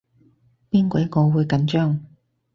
[0.71, 2.03] 邊鬼個會緊張